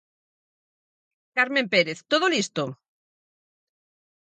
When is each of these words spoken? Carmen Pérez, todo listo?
Carmen 1.35 1.65
Pérez, 1.73 1.99
todo 2.11 2.25
listo? 2.33 2.63